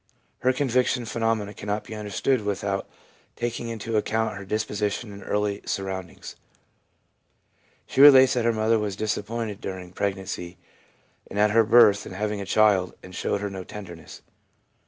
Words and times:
Her 0.39 0.51
conviction 0.51 1.05
phenomena 1.05 1.53
cannot 1.53 1.83
be 1.83 1.93
understood 1.93 2.41
without 2.41 2.89
taking 3.35 3.69
into 3.69 3.97
account 3.97 4.35
her 4.35 4.43
disposition 4.45 5.13
and 5.13 5.21
early 5.21 5.61
surroundings. 5.63 6.35
She 7.85 8.01
relates 8.01 8.33
that 8.33 8.45
her 8.45 8.51
mother 8.51 8.79
was 8.79 8.95
disappointed 8.95 9.61
during 9.61 9.93
preg 9.93 10.15
nancy 10.15 10.57
and 11.29 11.37
at 11.37 11.51
her 11.51 11.63
birth 11.63 12.07
in 12.07 12.13
having 12.13 12.41
a 12.41 12.47
child, 12.47 12.95
and 13.03 13.13
showed 13.13 13.41
her 13.41 13.49
no 13.51 13.63
tenderness. 13.63 14.23